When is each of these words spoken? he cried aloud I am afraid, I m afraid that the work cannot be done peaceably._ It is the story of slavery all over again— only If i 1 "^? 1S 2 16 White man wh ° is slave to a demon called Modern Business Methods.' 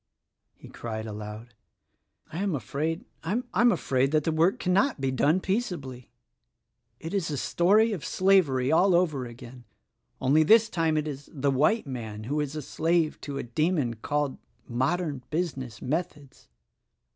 he 0.55 0.67
cried 0.67 1.05
aloud 1.05 1.53
I 2.33 2.39
am 2.41 2.55
afraid, 2.55 3.05
I 3.23 3.33
m 3.33 3.71
afraid 3.71 4.09
that 4.13 4.23
the 4.23 4.31
work 4.31 4.57
cannot 4.57 4.99
be 4.99 5.11
done 5.11 5.39
peaceably._ 5.39 6.01
It 6.99 7.13
is 7.13 7.27
the 7.27 7.37
story 7.37 7.93
of 7.93 8.03
slavery 8.03 8.71
all 8.71 8.95
over 8.95 9.27
again— 9.27 9.63
only 10.19 10.41
If 10.41 10.49
i 10.75 10.89
1 10.89 10.95
"^? 10.95 10.99
1S 11.03 11.05
2 11.05 11.15
16 11.35 11.53
White 11.53 11.85
man 11.85 12.23
wh 12.23 12.29
° 12.31 12.41
is 12.41 12.67
slave 12.67 13.21
to 13.21 13.37
a 13.37 13.43
demon 13.43 13.93
called 13.97 14.39
Modern 14.67 15.21
Business 15.29 15.83
Methods.' 15.83 16.49